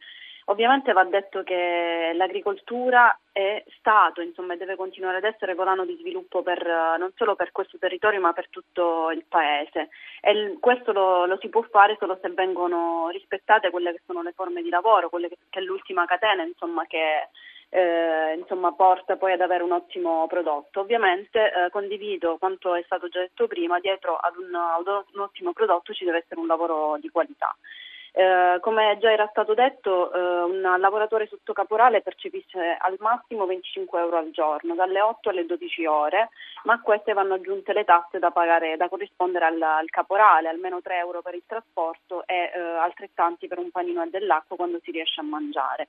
Ovviamente 0.49 0.93
va 0.93 1.03
detto 1.03 1.43
che 1.43 2.13
l'agricoltura 2.15 3.19
è 3.33 3.65
stato, 3.79 4.21
insomma, 4.21 4.55
e 4.55 4.57
deve 4.57 4.77
continuare 4.77 5.17
ad 5.17 5.25
essere 5.25 5.55
volano 5.55 5.85
di 5.85 5.97
sviluppo 5.99 6.43
per, 6.43 6.65
non 6.99 7.11
solo 7.17 7.35
per 7.35 7.51
questo 7.51 7.79
territorio 7.79 8.21
ma 8.21 8.33
per 8.33 8.49
tutto 8.49 9.11
il 9.11 9.25
paese 9.27 9.89
e 10.21 10.57
questo 10.61 10.93
lo, 10.93 11.27
lo, 11.27 11.37
si 11.41 11.49
può 11.49 11.63
fare 11.63 11.97
solo 11.99 12.17
se 12.23 12.31
vengono 12.31 13.09
rispettate 13.11 13.71
quelle 13.71 13.91
che 13.91 14.03
sono 14.07 14.23
le 14.23 14.35
forme 14.37 14.63
di 14.63 14.69
lavoro, 14.69 15.09
quelle 15.09 15.29
che, 15.29 15.37
che 15.51 15.59
è 15.59 15.63
l'ultima 15.63 16.05
catena 16.05 16.45
insomma, 16.45 16.87
che 16.87 17.29
eh, 17.77 18.37
insomma, 18.39 18.73
porta 18.73 19.17
poi 19.17 19.33
ad 19.33 19.43
avere 19.43 19.63
un 19.63 19.73
ottimo 19.73 20.27
prodotto. 20.29 20.81
Ovviamente 20.81 21.53
eh, 21.53 21.71
condivido 21.71 22.39
quanto 22.39 22.75
è 22.75 22.83
stato 22.87 23.09
già 23.09 23.21
detto 23.21 23.47
prima, 23.47 23.79
dietro 23.81 24.17
ad 24.17 24.35
un, 24.37 24.55
ad 24.55 24.87
un 24.87 25.21
ottimo 25.21 25.53
prodotto 25.53 25.93
ci 25.93 26.07
deve 26.07 26.19
essere 26.19 26.41
un 26.41 26.47
lavoro 26.47 26.97
di 26.99 27.11
qualità. 27.11 27.55
Eh, 28.13 28.57
come 28.63 28.97
già 28.99 29.13
era 29.13 29.29
stato 29.29 29.53
detto, 29.53 30.11
eh, 30.11 30.43
un 30.45 30.63
lavoratore 30.79 31.27
sotto 31.27 31.53
caporale 31.53 32.01
percepisce 32.01 32.79
al 32.81 32.97
massimo 32.99 33.45
25 33.45 34.01
euro 34.01 34.17
al 34.17 34.31
giorno, 34.31 34.75
dalle 34.75 35.03
8 35.03 35.29
alle 35.29 35.45
12 35.45 35.85
ore, 35.85 36.31
ma 36.65 36.73
a 36.73 36.81
queste 36.81 37.13
vanno 37.13 37.35
aggiunte 37.35 37.75
le 37.75 37.85
tasse 37.85 38.19
da 38.19 38.31
pagare, 38.31 38.79
da 38.79 38.89
corrispondere 38.89 39.45
al, 39.45 39.61
al 39.61 39.91
caporale, 39.91 40.49
almeno 40.49 40.81
3 40.81 40.97
euro 40.97 41.21
per 41.21 41.35
il 41.35 41.43
trasporto 41.47 42.27
e 42.27 42.53
eh, 42.55 42.59
altrettanti 42.59 43.49
per 43.49 43.59
un 43.59 43.71
panino 43.71 44.03
e 44.03 44.09
dell'acqua 44.09 44.57
quando 44.57 44.81
si 44.83 44.93
riesce 44.93 45.21
a 45.21 45.25
mangiare. 45.25 45.89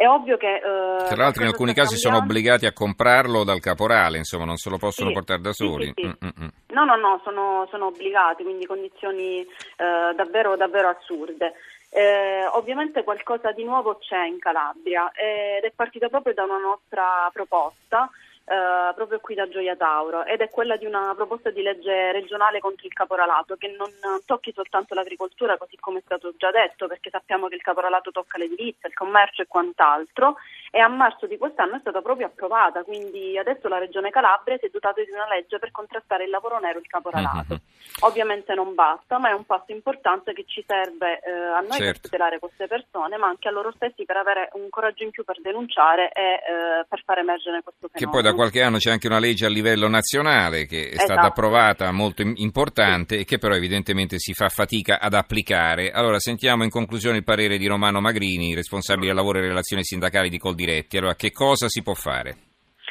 È 0.00 0.08
ovvio 0.08 0.38
che... 0.38 0.54
Eh, 0.54 1.04
Tra 1.08 1.16
l'altro 1.16 1.42
in 1.42 1.48
alcuni 1.48 1.74
casi 1.74 1.98
sono 1.98 2.16
obbligati 2.16 2.64
a 2.64 2.72
comprarlo 2.72 3.44
dal 3.44 3.60
caporale, 3.60 4.16
insomma, 4.16 4.46
non 4.46 4.56
se 4.56 4.70
lo 4.70 4.78
possono 4.78 5.08
sì, 5.08 5.14
portare 5.14 5.42
da 5.42 5.52
soli. 5.52 5.92
Sì, 5.94 5.94
sì, 5.94 6.06
mm, 6.06 6.10
mm, 6.24 6.44
mm. 6.44 6.48
No, 6.68 6.84
no, 6.86 6.96
no, 6.96 7.20
sono, 7.22 7.68
sono 7.68 7.88
obbligati, 7.88 8.42
quindi 8.42 8.64
condizioni 8.64 9.40
eh, 9.42 10.14
davvero, 10.16 10.56
davvero 10.56 10.88
assurde. 10.88 11.52
Eh, 11.90 12.46
ovviamente 12.52 13.04
qualcosa 13.04 13.52
di 13.52 13.62
nuovo 13.62 13.98
c'è 13.98 14.24
in 14.24 14.38
Calabria 14.38 15.12
ed 15.12 15.64
è 15.64 15.72
partita 15.74 16.08
proprio 16.08 16.32
da 16.32 16.44
una 16.44 16.56
nostra 16.56 17.28
proposta 17.30 18.08
eh, 18.50 18.92
proprio 18.96 19.20
qui 19.20 19.36
da 19.36 19.48
Gioia 19.48 19.76
Tauro 19.76 20.24
ed 20.24 20.40
è 20.40 20.50
quella 20.50 20.76
di 20.76 20.84
una 20.84 21.12
proposta 21.14 21.50
di 21.50 21.62
legge 21.62 22.10
regionale 22.10 22.58
contro 22.58 22.84
il 22.84 22.92
caporalato 22.92 23.54
che 23.54 23.68
non 23.68 23.88
tocchi 24.26 24.52
soltanto 24.52 24.92
l'agricoltura 24.94 25.56
così 25.56 25.76
come 25.76 26.00
è 26.00 26.02
stato 26.04 26.34
già 26.36 26.50
detto 26.50 26.88
perché 26.88 27.10
sappiamo 27.10 27.46
che 27.46 27.54
il 27.54 27.62
caporalato 27.62 28.10
tocca 28.10 28.38
l'edilizia, 28.38 28.88
il 28.88 28.94
commercio 28.94 29.42
e 29.42 29.46
quant'altro 29.46 30.34
e 30.70 30.78
a 30.78 30.88
marzo 30.88 31.26
di 31.26 31.36
quest'anno 31.36 31.76
è 31.76 31.80
stata 31.80 32.00
proprio 32.00 32.26
approvata 32.26 32.84
quindi 32.84 33.36
adesso 33.36 33.66
la 33.68 33.78
regione 33.78 34.10
Calabria 34.10 34.56
si 34.58 34.66
è 34.66 34.70
dotata 34.70 35.02
di 35.02 35.10
una 35.10 35.26
legge 35.26 35.58
per 35.58 35.72
contrastare 35.72 36.24
il 36.24 36.30
lavoro 36.30 36.58
nero 36.60 36.78
e 36.78 36.80
il 36.80 36.86
caporalato. 36.86 37.54
Uh-huh. 37.54 38.06
Ovviamente 38.06 38.54
non 38.54 38.74
basta 38.74 39.18
ma 39.18 39.30
è 39.30 39.32
un 39.32 39.44
passo 39.44 39.72
importante 39.72 40.32
che 40.32 40.44
ci 40.46 40.64
serve 40.66 41.20
eh, 41.20 41.30
a 41.30 41.60
noi 41.60 41.78
certo. 41.78 41.84
per 41.84 42.00
tutelare 42.00 42.38
queste 42.38 42.66
persone 42.68 43.16
ma 43.16 43.26
anche 43.26 43.48
a 43.48 43.50
loro 43.50 43.72
stessi 43.74 44.04
per 44.04 44.16
avere 44.16 44.50
un 44.52 44.68
coraggio 44.70 45.02
in 45.02 45.10
più 45.10 45.24
per 45.24 45.40
denunciare 45.40 46.10
e 46.12 46.22
eh, 46.22 46.86
per 46.88 47.02
far 47.04 47.18
emergere 47.18 47.62
questo 47.62 47.88
fenomeno. 47.88 47.98
Che 47.98 48.08
poi 48.08 48.22
da 48.22 48.34
qualche 48.34 48.62
anno 48.62 48.78
c'è 48.78 48.90
anche 48.90 49.08
una 49.08 49.18
legge 49.18 49.46
a 49.46 49.50
livello 49.50 49.88
nazionale 49.88 50.66
che 50.66 50.84
è 50.84 50.94
esatto. 50.94 51.12
stata 51.12 51.26
approvata, 51.26 51.90
molto 51.90 52.22
importante 52.22 53.18
e 53.18 53.24
che 53.24 53.38
però 53.38 53.54
evidentemente 53.54 54.18
si 54.18 54.34
fa 54.34 54.48
fatica 54.48 55.00
ad 55.00 55.14
applicare. 55.14 55.90
Allora 55.90 56.18
sentiamo 56.18 56.62
in 56.62 56.70
conclusione 56.70 57.18
il 57.18 57.24
parere 57.24 57.58
di 57.58 57.66
Romano 57.66 58.00
Magrini, 58.00 58.54
responsabile 58.54 59.08
del 59.08 59.16
lavoro 59.16 59.38
e 59.38 59.42
relazioni 59.42 59.84
sindacali 59.84 60.28
di 60.28 60.38
Coldiretti. 60.60 60.98
Allora 60.98 61.14
che 61.14 61.32
cosa 61.32 61.68
si 61.68 61.82
può 61.82 61.94
fare 61.94 62.36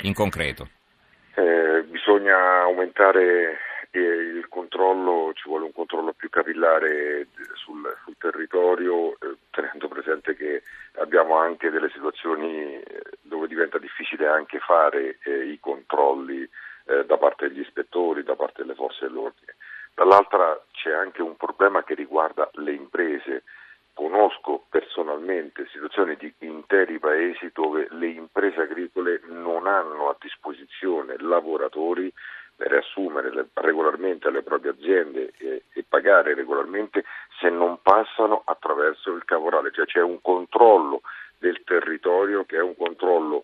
in 0.01 0.13
concreto? 0.13 0.69
Eh, 1.35 1.83
bisogna 1.83 2.61
aumentare 2.61 3.59
il 3.91 4.47
controllo, 4.49 5.31
ci 5.33 5.47
vuole 5.47 5.65
un 5.65 5.71
controllo 5.73 6.13
più 6.13 6.29
capillare 6.29 7.27
sul, 7.53 7.81
sul 8.03 8.15
territorio, 8.17 9.11
eh, 9.11 9.38
tenendo 9.51 9.88
presente 9.88 10.35
che 10.35 10.63
abbiamo 10.99 11.38
anche 11.38 11.69
delle 11.69 11.89
situazioni 11.93 12.73
eh, 12.73 12.83
dove 13.21 13.47
diventa 13.47 13.77
difficile 13.77 14.27
anche 14.27 14.57
fare 14.59 15.19
eh, 15.23 15.45
i 15.51 15.59
controlli 15.59 16.41
eh, 16.41 17.05
da 17.05 17.17
parte 17.17 17.49
degli 17.49 17.61
ispettori, 17.61 18.23
da 18.23 18.35
parte 18.35 18.63
delle 18.63 18.75
forze 18.75 19.05
dell'ordine. 19.05 19.55
Dall'altra 19.93 20.59
c'è 20.71 20.91
anche 20.91 21.21
un 21.21 21.35
problema 21.35 21.83
che 21.83 21.93
riguarda 21.93 22.49
le 22.53 22.71
imprese. 22.71 23.43
Conosco 23.99 24.63
personalmente 24.69 25.67
situazioni 25.73 26.15
di 26.15 26.33
interi 26.39 26.99
paesi 26.99 27.51
dove 27.53 27.85
le 27.89 28.07
imprese 28.07 28.61
agricole 28.61 29.19
non 29.25 29.67
hanno 29.67 30.07
a 30.07 30.15
disposizione 30.17 31.17
lavoratori 31.17 32.09
per 32.55 32.71
assumere 32.75 33.29
regolarmente 33.55 34.31
le 34.31 34.41
proprie 34.41 34.71
aziende 34.71 35.33
e, 35.37 35.63
e, 35.73 35.83
pagare 35.85 36.33
regolarmente 36.33 37.03
se 37.41 37.49
non 37.49 37.81
passano 37.81 38.43
attraverso 38.45 39.11
il 39.11 39.25
caporale, 39.25 39.73
cioè 39.73 39.85
c'è 39.85 40.01
un 40.01 40.21
controllo 40.21 41.01
del 41.37 41.61
territorio 41.65 42.45
che 42.45 42.55
è 42.55 42.61
un 42.61 42.77
controllo 42.77 43.43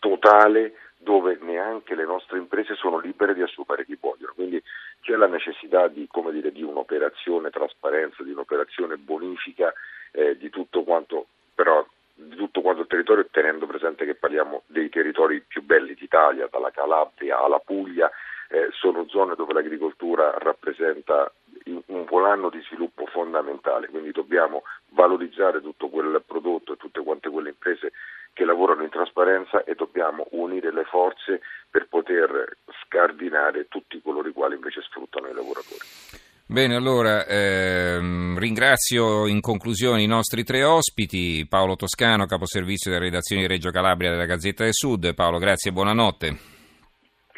totale 0.00 0.74
dove 1.04 1.38
neanche 1.42 1.94
le 1.94 2.04
nostre 2.04 2.38
imprese 2.38 2.74
sono 2.74 2.98
libere 2.98 3.34
di 3.34 3.42
assumere 3.42 3.84
chi 3.84 3.96
vogliono. 4.00 4.32
Quindi 4.34 4.60
c'è 5.02 5.14
la 5.14 5.28
necessità 5.28 5.86
di, 5.86 6.08
dire, 6.32 6.50
di 6.50 6.62
un'operazione 6.62 7.50
trasparenza, 7.50 8.24
di 8.24 8.32
un'operazione 8.32 8.96
bonifica 8.96 9.72
eh, 10.10 10.36
di 10.36 10.50
tutto 10.50 10.82
quanto, 10.82 11.26
però 11.54 11.86
di 12.14 12.34
tutto 12.36 12.62
quanto 12.62 12.82
il 12.82 12.88
territorio, 12.88 13.26
tenendo 13.30 13.66
presente 13.66 14.04
che 14.04 14.14
parliamo 14.14 14.62
dei 14.66 14.88
territori 14.88 15.44
più 15.46 15.62
belli 15.62 15.94
d'Italia, 15.94 16.48
dalla 16.50 16.70
Calabria 16.70 17.38
alla 17.38 17.58
Puglia, 17.58 18.10
eh, 18.48 18.68
sono 18.72 19.06
zone 19.08 19.34
dove 19.34 19.52
l'agricoltura 19.52 20.34
rappresenta 20.38 21.30
un 21.66 22.04
volano 22.04 22.50
di 22.50 22.60
sviluppo 22.62 23.06
fondamentale, 23.06 23.88
quindi 23.88 24.10
dobbiamo 24.10 24.62
valorizzare 24.94 25.60
tutto 25.60 25.88
quel 25.88 26.22
prodotto 26.26 26.72
e 26.72 26.76
tutte 26.76 27.02
quante 27.02 27.28
quelle 27.28 27.50
imprese 27.50 27.92
che 28.32 28.44
lavorano 28.44 28.82
in 28.82 28.90
trasparenza 28.90 29.64
e 29.64 29.74
dobbiamo 29.74 30.26
unire 30.30 30.72
le 30.72 30.84
forze 30.84 31.40
per 31.70 31.86
poter 31.88 32.56
scardinare 32.84 33.66
tutti 33.68 34.00
coloro 34.02 34.28
i 34.28 34.32
quali 34.32 34.54
invece 34.54 34.80
sfruttano 34.82 35.28
i 35.28 35.34
lavoratori. 35.34 36.22
Bene, 36.46 36.76
allora 36.76 37.24
ehm, 37.26 38.38
ringrazio 38.38 39.26
in 39.26 39.40
conclusione 39.40 40.02
i 40.02 40.06
nostri 40.06 40.44
tre 40.44 40.62
ospiti, 40.62 41.46
Paolo 41.48 41.74
Toscano, 41.74 42.26
caposervizio 42.26 42.90
della 42.90 43.02
redazione 43.02 43.42
di 43.42 43.48
Reggio 43.48 43.70
Calabria 43.70 44.10
della 44.10 44.26
Gazzetta 44.26 44.64
del 44.64 44.74
Sud. 44.74 45.14
Paolo, 45.14 45.38
grazie 45.38 45.70
e 45.70 45.72
buonanotte. 45.72 46.53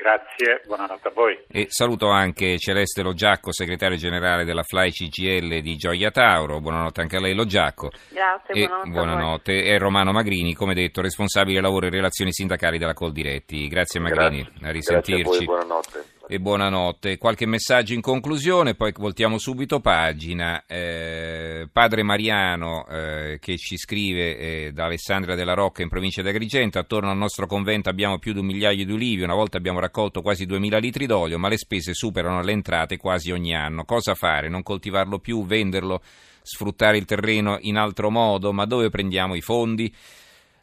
Grazie, 0.07 0.63
buonanotte 0.65 1.09
a 1.09 1.11
voi. 1.11 1.37
E 1.49 1.67
saluto 1.69 2.11
anche 2.11 2.59
Celeste 2.59 3.03
Logiacco, 3.03 3.53
segretario 3.53 3.97
generale 3.97 4.45
della 4.45 4.63
Fly 4.63 4.93
CGL 4.93 5.59
di 5.59 5.75
Gioia 5.75 6.13
Tauro. 6.13 6.61
Buonanotte 6.61 7.01
anche 7.01 7.17
a 7.17 7.21
lei 7.21 7.35
Logiacco. 7.35 7.91
Grazie, 8.11 8.55
e 8.55 8.67
buonanotte. 8.69 8.91
buonanotte. 8.91 9.65
E 9.65 9.79
Romano 9.79 10.13
Magrini, 10.13 10.55
come 10.55 10.75
detto, 10.75 11.01
responsabile 11.01 11.61
lavoro 11.61 11.87
e 11.87 11.91
relazioni 11.91 12.33
sindacali 12.33 12.79
della 12.79 12.95
Coldiretti. 12.95 13.67
Grazie 13.67 13.99
Magrini, 13.99 14.43
Grazie. 14.45 14.69
a 14.69 14.71
risentirci. 14.71 15.23
Grazie 15.23 15.33
a 15.33 15.39
voi, 15.39 15.45
buonanotte 15.45 16.05
e 16.29 16.41
buonanotte. 16.41 17.19
Qualche 17.19 17.47
messaggio 17.47 17.95
in 17.95 18.01
conclusione, 18.01 18.75
poi 18.75 18.93
voltiamo 18.97 19.39
subito 19.39 19.81
pagina. 19.81 20.65
Eh, 20.67 21.69
padre 21.71 22.03
Mariano 22.03 22.87
eh, 22.89 23.39
che 23.41 23.57
ci 23.57 23.77
scrive 23.77 24.37
eh, 24.37 24.73
da 24.73 24.87
Alessandria 24.87 25.37
della 25.37 25.55
Rocca 25.55 25.83
in 25.83 25.89
provincia 25.89 26.23
di 26.23 26.29
Agrigento, 26.29 26.81
attorno 26.81 27.11
al 27.11 27.17
nostro 27.17 27.47
convento 27.47 27.89
abbiamo 27.89 28.19
più 28.19 28.33
di 28.33 28.41
un 28.41 28.47
migliaio 28.47 28.85
di 28.85 28.93
ulivi, 28.93 29.23
una 29.23 29.35
volta 29.35 29.57
abbiamo 29.57 29.79
raccolto 29.79 30.21
quasi 30.21 30.47
2000 30.47 30.79
litri 30.79 31.07
d'olio, 31.07 31.39
ma 31.39 31.49
le 31.49 31.59
spese 31.59 31.95
superano 31.95 32.43
le 32.43 32.53
entrate 32.53 32.97
quasi 32.97 33.31
ogni 33.31 33.55
anno. 33.55 33.85
Cosa 33.85 34.15
fare? 34.15 34.49
Non 34.49 34.65
coltivarlo 34.65 35.21
più, 35.21 35.47
venderlo, 35.47 36.03
sfruttare 36.43 36.99
il 36.99 37.05
terreno 37.05 37.59
in 37.61 37.77
altro 37.77 38.11
modo? 38.11 38.53
Ma 38.53 38.65
dove 38.65 38.91
prendiamo 38.91 39.37
i 39.37 39.41
fondi? 39.41 39.95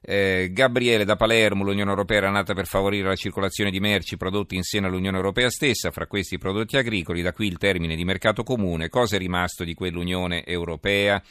Eh, 0.06 0.50
Gabriele 0.52 1.06
da 1.06 1.16
Palermo, 1.16 1.64
l'Unione 1.64 1.90
Europea 1.90 2.18
era 2.18 2.30
nata 2.30 2.54
per 2.54 2.68
favorire 2.68 3.08
la 3.08 3.16
circolazione 3.16 3.72
di 3.72 3.80
merci 3.80 4.18
prodotti 4.18 4.56
in 4.56 4.64
seno 4.64 4.88
all'Unione 4.88 5.16
Europea 5.16 5.50
stessa, 5.50 5.92
fra 5.92 6.08
questi 6.08 6.38
prodotti 6.38 6.76
agricoli, 6.76 7.22
da 7.22 7.32
qui 7.32 7.48
il 7.48 7.58
termine 7.58 7.96
di 7.96 8.04
mercato 8.04 8.44
comune, 8.44 8.90
cosa 8.90 9.16
è 9.16 9.20
rimasto 9.20 9.64
di 9.64 9.74
quell'Unione 9.74 10.44
Europea? 10.44 11.24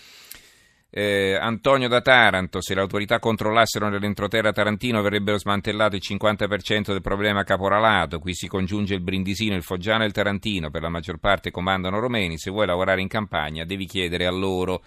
Eh, 0.95 1.35
Antonio 1.35 1.89
da 1.89 2.01
Taranto, 2.01 2.63
se 2.63 2.75
le 2.75 2.81
autorità 2.81 3.19
controllassero 3.19 3.91
nell'entroterra 3.91 4.53
tarantino 4.53 5.03
verrebbero 5.03 5.39
smantellato 5.39 5.97
il 5.97 6.03
50% 6.03 6.93
del 6.93 7.01
problema 7.03 7.45
caporalato, 7.45 8.19
qui 8.19 8.35
si 8.35 8.47
congiunge 8.47 8.95
il 8.95 9.01
Brindisino, 9.01 9.55
il 9.55 9.63
Foggiano 9.63 10.03
e 10.03 10.07
il 10.07 10.13
Tarantino, 10.13 10.71
per 10.71 10.81
la 10.81 10.89
maggior 10.89 11.19
parte 11.19 11.51
comandano 11.51 11.99
romeni, 11.99 12.39
se 12.39 12.51
vuoi 12.51 12.67
lavorare 12.67 13.03
in 13.03 13.09
campagna 13.09 13.65
devi 13.65 13.85
chiedere 13.85 14.25
a 14.25 14.31
loro. 14.31 14.83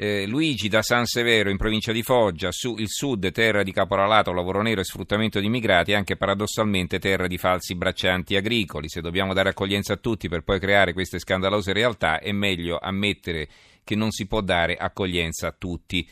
Eh, 0.00 0.28
Luigi 0.28 0.68
da 0.68 0.80
San 0.80 1.06
Severo 1.06 1.50
in 1.50 1.56
provincia 1.56 1.90
di 1.90 2.04
Foggia, 2.04 2.52
su, 2.52 2.76
il 2.78 2.86
sud 2.88 3.32
terra 3.32 3.64
di 3.64 3.72
caporalato, 3.72 4.32
lavoro 4.32 4.62
nero 4.62 4.80
e 4.80 4.84
sfruttamento 4.84 5.40
di 5.40 5.46
immigrati, 5.46 5.92
anche 5.92 6.16
paradossalmente 6.16 7.00
terra 7.00 7.26
di 7.26 7.36
falsi 7.36 7.74
braccianti 7.74 8.36
agricoli. 8.36 8.88
Se 8.88 9.00
dobbiamo 9.00 9.34
dare 9.34 9.48
accoglienza 9.48 9.94
a 9.94 9.96
tutti 9.96 10.28
per 10.28 10.44
poi 10.44 10.60
creare 10.60 10.92
queste 10.92 11.18
scandalose 11.18 11.72
realtà, 11.72 12.20
è 12.20 12.30
meglio 12.30 12.78
ammettere 12.78 13.48
che 13.82 13.96
non 13.96 14.12
si 14.12 14.28
può 14.28 14.40
dare 14.40 14.76
accoglienza 14.76 15.48
a 15.48 15.54
tutti. 15.58 16.08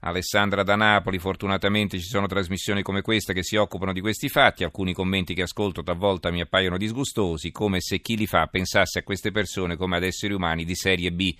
Alessandra 0.00 0.62
da 0.62 0.76
Napoli, 0.76 1.18
fortunatamente 1.18 1.98
ci 1.98 2.06
sono 2.06 2.26
trasmissioni 2.26 2.80
come 2.80 3.02
questa 3.02 3.34
che 3.34 3.42
si 3.42 3.56
occupano 3.56 3.92
di 3.92 4.00
questi 4.00 4.30
fatti, 4.30 4.64
alcuni 4.64 4.94
commenti 4.94 5.34
che 5.34 5.42
ascolto 5.42 5.82
talvolta 5.82 6.30
mi 6.30 6.40
appaiono 6.40 6.78
disgustosi, 6.78 7.52
come 7.52 7.82
se 7.82 8.00
chi 8.00 8.16
li 8.16 8.26
fa 8.26 8.46
pensasse 8.46 9.00
a 9.00 9.02
queste 9.02 9.30
persone 9.30 9.76
come 9.76 9.98
ad 9.98 10.04
esseri 10.04 10.32
umani 10.32 10.64
di 10.64 10.74
serie 10.74 11.12
B. 11.12 11.34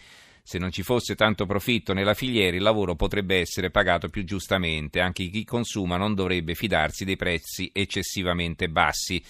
Se 0.49 0.59
non 0.59 0.71
ci 0.71 0.85
fosse 0.85 1.17
tanto 1.17 1.45
profitto 1.45 1.93
nella 1.93 2.15
filiera, 2.15 2.57
il 2.57 2.63
lavoro 2.63 2.95
potrebbe 2.95 3.41
essere 3.41 3.73
pagato 3.73 4.09
più 4.09 4.23
giustamente. 4.23 5.01
Anche 5.01 5.27
chi 5.27 5.43
consuma 5.45 5.97
non 5.97 6.15
dovrebbe 6.15 6.55
fidarsi 6.55 7.05
dei 7.05 7.17
prezzi 7.17 7.69
eccessivamente 7.75 8.69
bassi. 8.69 9.21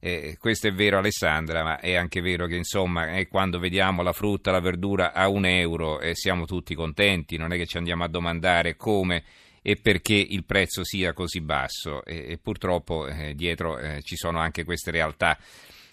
Eh, 0.00 0.38
questo 0.40 0.68
è 0.68 0.72
vero 0.72 0.96
Alessandra, 0.96 1.62
ma 1.62 1.78
è 1.78 1.96
anche 1.96 2.22
vero 2.22 2.46
che 2.46 2.56
insomma 2.56 3.14
eh, 3.18 3.28
quando 3.28 3.58
vediamo 3.58 4.00
la 4.00 4.14
frutta, 4.14 4.50
la 4.50 4.60
verdura 4.60 5.12
a 5.12 5.28
un 5.28 5.44
euro 5.44 6.00
eh, 6.00 6.14
siamo 6.14 6.46
tutti 6.46 6.74
contenti, 6.74 7.36
non 7.36 7.52
è 7.52 7.58
che 7.58 7.66
ci 7.66 7.76
andiamo 7.76 8.04
a 8.04 8.08
domandare 8.08 8.74
come 8.74 9.24
e 9.60 9.76
perché 9.76 10.14
il 10.14 10.44
prezzo 10.44 10.82
sia 10.82 11.12
così 11.12 11.42
basso 11.42 12.02
e, 12.06 12.38
purtroppo 12.42 13.06
eh, 13.06 13.34
dietro 13.34 13.78
eh, 13.78 14.00
ci 14.00 14.16
sono 14.16 14.38
anche 14.38 14.64
queste 14.64 14.90
realtà. 14.90 15.36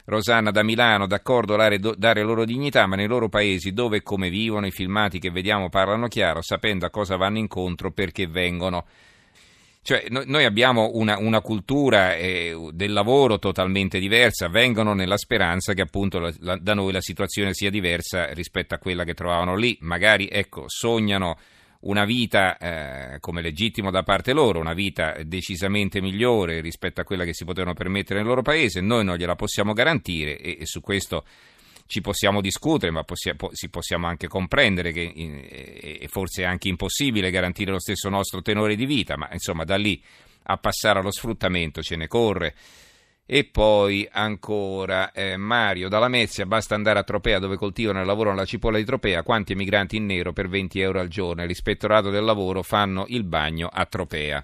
Rosanna 0.06 0.52
da 0.52 0.64
Milano, 0.64 1.08
d'accordo 1.08 1.56
dare, 1.56 2.22
loro 2.22 2.46
dignità, 2.46 2.86
ma 2.86 2.96
nei 2.96 3.08
loro 3.08 3.28
paesi 3.28 3.74
dove 3.74 3.98
e 3.98 4.04
come 4.04 4.30
vivono, 4.30 4.68
i 4.68 4.72
filmati 4.72 5.20
che 5.20 5.32
vediamo 5.32 5.70
parlano 5.70 6.08
chiaro, 6.08 6.42
sapendo 6.42 6.86
a 6.86 6.92
cosa 6.92 7.16
vanno 7.16 7.40
incontro, 7.40 7.92
perché 7.92 8.28
vengono. 8.28 8.86
Cioè, 9.82 10.06
noi 10.10 10.46
abbiamo 10.46 10.92
una, 10.94 11.18
una 11.20 11.42
cultura 11.42 12.16
eh, 12.16 12.70
del 12.72 12.92
lavoro 12.92 13.38
totalmente 13.38 14.00
diversa, 14.00 14.48
vengono 14.48 14.94
nella 14.94 15.18
speranza 15.18 15.74
che 15.74 15.82
appunto 15.82 16.18
la, 16.18 16.34
la, 16.40 16.58
da 16.60 16.74
noi 16.74 16.92
la 16.92 17.02
situazione 17.02 17.54
sia 17.54 17.70
diversa 17.70 18.34
rispetto 18.34 18.74
a 18.74 18.80
quella 18.80 19.04
che 19.04 19.14
trovavano 19.14 19.56
lì. 19.56 19.78
Magari, 19.82 20.28
ecco, 20.28 20.64
sognano 20.68 21.38
una 21.86 22.06
vita, 22.06 22.58
eh, 22.58 23.20
come 23.20 23.42
legittimo 23.42 23.92
da 23.92 24.04
parte 24.04 24.34
loro, 24.34 24.60
una 24.60 24.74
vita 24.74 25.16
decisamente 25.24 26.02
migliore 26.02 26.62
rispetto 26.62 27.02
a 27.02 27.04
quella 27.04 27.26
che 27.26 27.34
si 27.34 27.46
potevano 27.46 27.74
permettere 27.74 28.20
nel 28.20 28.28
loro 28.28 28.42
paese, 28.42 28.82
noi 28.82 29.04
non 29.04 29.18
gliela 29.18 29.36
possiamo 29.36 29.74
garantire 29.74 30.38
e, 30.38 30.58
e 30.62 30.66
su 30.66 30.82
questo 30.82 31.26
ci 31.88 32.02
possiamo 32.02 32.42
discutere, 32.42 32.92
ma 32.92 33.04
possiamo, 33.04 33.52
possiamo 33.70 34.08
anche 34.08 34.28
comprendere 34.28 34.92
che 34.92 36.00
è 36.02 36.08
forse 36.08 36.42
è 36.42 36.46
anche 36.46 36.68
impossibile 36.68 37.30
garantire 37.30 37.72
lo 37.72 37.80
stesso 37.80 38.10
nostro 38.10 38.42
tenore 38.42 38.76
di 38.76 38.86
vita, 38.86 39.16
ma 39.18 39.30
insomma 39.32 39.64
da 39.64 39.76
lì 39.76 40.02
a 40.48 40.58
passare 40.58 41.00
allo 41.00 41.12
sfruttamento 41.12 41.82
ce 41.82 41.96
ne 41.96 42.08
corre. 42.08 42.56
E 43.28 43.44
poi 43.44 44.08
ancora 44.12 45.12
eh, 45.12 45.36
Mario, 45.36 45.90
dalla 45.90 46.08
Mezia 46.08 46.46
basta 46.46 46.76
andare 46.76 47.00
a 47.00 47.04
Tropea 47.04 47.40
dove 47.40 47.58
coltivano 47.58 48.00
e 48.00 48.06
lavorano 48.06 48.36
la 48.36 48.46
cipolla 48.46 48.78
di 48.78 48.86
Tropea, 48.86 49.24
quanti 49.24 49.54
emigranti 49.54 49.96
in 49.96 50.06
nero 50.06 50.32
per 50.32 50.48
20 50.48 50.80
euro 50.80 51.00
al 51.00 51.08
giorno 51.08 51.42
e 51.42 51.48
l'ispettorato 51.48 52.12
del 52.12 52.24
lavoro 52.24 52.62
fanno 52.62 53.06
il 53.08 53.24
bagno 53.24 53.68
a 53.72 53.84
Tropea. 53.86 54.44